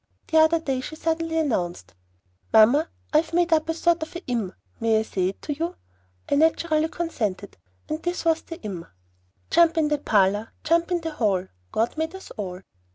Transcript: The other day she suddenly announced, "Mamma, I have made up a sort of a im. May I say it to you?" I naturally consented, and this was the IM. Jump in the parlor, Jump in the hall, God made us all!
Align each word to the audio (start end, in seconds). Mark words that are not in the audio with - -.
The 0.29 0.39
other 0.39 0.59
day 0.59 0.81
she 0.81 0.95
suddenly 0.95 1.37
announced, 1.37 1.93
"Mamma, 2.51 2.89
I 3.13 3.17
have 3.17 3.33
made 3.33 3.53
up 3.53 3.69
a 3.69 3.75
sort 3.75 4.01
of 4.01 4.15
a 4.15 4.25
im. 4.25 4.51
May 4.79 4.97
I 4.99 5.03
say 5.03 5.27
it 5.29 5.43
to 5.43 5.53
you?" 5.53 5.75
I 6.27 6.33
naturally 6.33 6.87
consented, 6.89 7.57
and 7.87 8.01
this 8.01 8.25
was 8.25 8.41
the 8.41 8.59
IM. 8.65 8.87
Jump 9.51 9.77
in 9.77 9.89
the 9.89 9.99
parlor, 9.99 10.53
Jump 10.63 10.89
in 10.89 11.01
the 11.01 11.11
hall, 11.11 11.49
God 11.71 11.99
made 11.99 12.15
us 12.15 12.31
all! 12.31 12.63